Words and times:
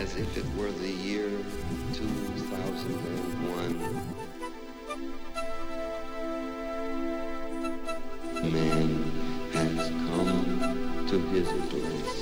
as 0.00 0.16
if 0.16 0.36
it 0.36 0.44
were 0.56 0.72
the 0.72 0.88
year 0.88 1.30
2001. 1.92 3.78
Man 8.52 8.90
has 9.52 9.88
come 10.08 11.06
to 11.08 11.18
his 11.28 11.48
place. 11.70 12.14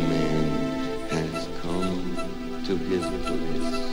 Man 0.00 0.48
has 1.10 1.48
come 1.60 2.16
to 2.64 2.76
his 2.76 3.04
place. 3.26 3.85